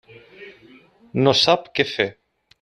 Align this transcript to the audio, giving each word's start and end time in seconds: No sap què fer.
No 1.27 1.35
sap 1.43 1.71
què 1.81 1.87
fer. 1.93 2.09